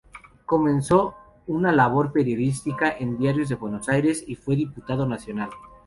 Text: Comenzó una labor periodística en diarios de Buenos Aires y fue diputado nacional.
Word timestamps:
Comenzó 0.47 1.13
una 1.45 1.71
labor 1.71 2.11
periodística 2.11 2.89
en 2.97 3.19
diarios 3.19 3.49
de 3.49 3.55
Buenos 3.57 3.87
Aires 3.87 4.23
y 4.25 4.33
fue 4.33 4.55
diputado 4.55 5.05
nacional. 5.05 5.51